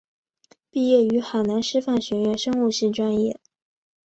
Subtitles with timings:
[0.71, 3.39] 毕业于海南师范学院生物系专业。